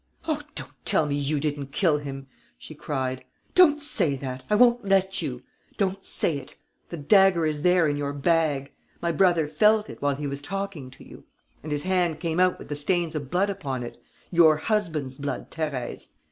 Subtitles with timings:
[0.27, 2.25] "Oh, don't tell me you didn't kill him!"
[2.57, 3.23] she cried.
[3.53, 5.43] "Don't say that: I won't let you.
[5.77, 6.55] Don't say it.
[6.89, 8.71] The dagger is there, in your bag.
[8.99, 11.25] My brother felt it, while he was talking to you;
[11.61, 14.01] and his hand came out with stains of blood upon it:
[14.31, 16.07] your husband's blood, Thérèse.